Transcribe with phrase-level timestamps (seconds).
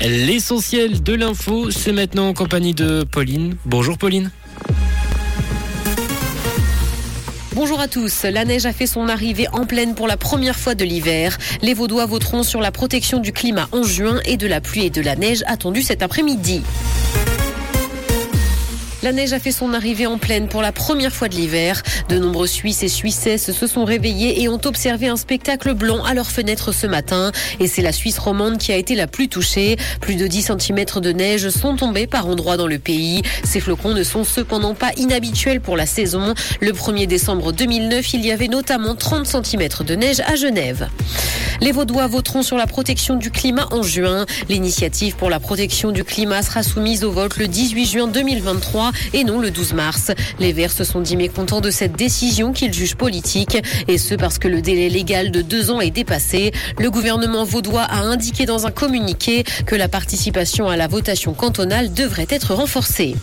[0.00, 3.56] L'essentiel de l'info, c'est maintenant en compagnie de Pauline.
[3.66, 4.30] Bonjour Pauline.
[7.52, 8.22] Bonjour à tous.
[8.22, 11.36] La neige a fait son arrivée en pleine pour la première fois de l'hiver.
[11.60, 14.90] Les Vaudois voteront sur la protection du climat en juin et de la pluie et
[14.90, 16.62] de la neige attendue cet après-midi.
[19.02, 21.82] La neige a fait son arrivée en pleine pour la première fois de l'hiver.
[22.10, 26.12] De nombreux Suisses et Suissesses se sont réveillés et ont observé un spectacle blanc à
[26.12, 27.32] leurs fenêtres ce matin.
[27.60, 29.78] Et c'est la Suisse romande qui a été la plus touchée.
[30.02, 33.22] Plus de 10 cm de neige sont tombés par endroits dans le pays.
[33.42, 36.34] Ces flocons ne sont cependant pas inhabituels pour la saison.
[36.60, 40.88] Le 1er décembre 2009, il y avait notamment 30 cm de neige à Genève.
[41.62, 44.26] Les Vaudois voteront sur la protection du climat en juin.
[44.48, 49.24] L'initiative pour la protection du climat sera soumise au vote le 18 juin 2023 et
[49.24, 50.12] non le 12 mars.
[50.38, 53.58] Les Verts se sont dit mécontents de cette décision qu'ils jugent politique
[53.88, 56.52] et ce parce que le délai légal de deux ans est dépassé.
[56.78, 61.92] Le gouvernement vaudois a indiqué dans un communiqué que la participation à la votation cantonale
[61.92, 63.14] devrait être renforcée.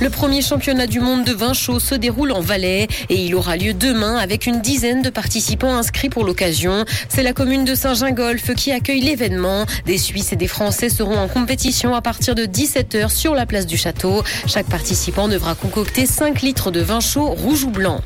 [0.00, 3.56] Le premier championnat du monde de vin chaud se déroule en Valais et il aura
[3.56, 6.84] lieu demain avec une dizaine de participants inscrits pour l'occasion.
[7.08, 9.66] C'est la commune de Saint-Gingolf qui accueille l'événement.
[9.86, 13.66] Des Suisses et des Français seront en compétition à partir de 17h sur la place
[13.66, 14.22] du château.
[14.46, 18.00] Chaque participant devra concocter 5 litres de vin chaud rouge ou blanc.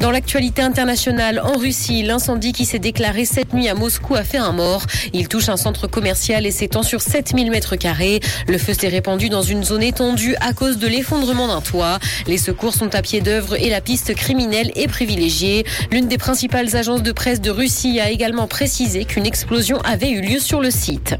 [0.00, 4.38] Dans l'actualité internationale, en Russie, l'incendie qui s'est déclaré cette nuit à Moscou a fait
[4.38, 4.82] un mort.
[5.12, 8.20] Il touche un centre commercial et s'étend sur 7000 mètres carrés.
[8.48, 12.00] Le feu s'est répandu dans une zone étendue à cause de l'effondrement d'un toit.
[12.26, 15.64] Les secours sont à pied d'œuvre et la piste criminelle est privilégiée.
[15.92, 20.20] L'une des principales agences de presse de Russie a également précisé qu'une explosion avait eu
[20.20, 21.14] lieu sur le site.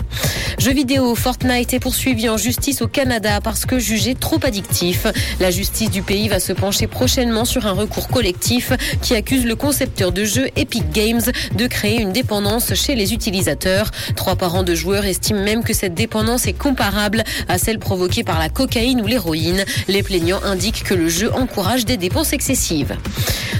[0.58, 5.03] Jeux vidéo, Fortnite est poursuivi en justice au Canada parce que jugé trop addictif.
[5.40, 9.56] La justice du pays va se pencher prochainement sur un recours collectif qui accuse le
[9.56, 11.22] concepteur de jeux Epic Games
[11.56, 13.90] de créer une dépendance chez les utilisateurs.
[14.16, 18.38] Trois parents de joueurs estiment même que cette dépendance est comparable à celle provoquée par
[18.38, 19.64] la cocaïne ou l'héroïne.
[19.88, 22.96] Les plaignants indiquent que le jeu encourage des dépenses excessives.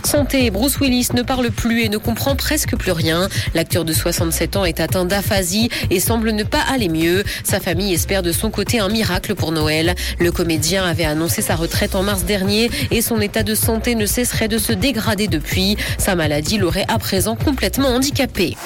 [0.05, 3.29] Santé, Bruce Willis ne parle plus et ne comprend presque plus rien.
[3.55, 7.25] L'acteur de 67 ans est atteint d'aphasie et semble ne pas aller mieux.
[7.43, 9.95] Sa famille espère de son côté un miracle pour Noël.
[10.19, 14.07] Le comédien avait annoncé sa retraite en mars dernier et son état de santé ne
[14.07, 15.77] cesserait de se dégrader depuis.
[15.99, 18.57] Sa maladie l'aurait à présent complètement handicapé.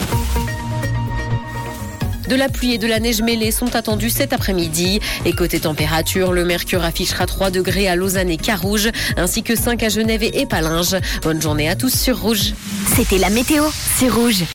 [2.29, 5.01] De la pluie et de la neige mêlée sont attendus cet après-midi.
[5.25, 9.83] Et côté température, le mercure affichera 3 degrés à Lausanne et Carouge, ainsi que 5
[9.83, 10.97] à Genève et Palinges.
[11.23, 12.53] Bonne journée à tous sur Rouge.
[12.95, 13.65] C'était la météo,
[13.99, 14.45] c'est Rouge.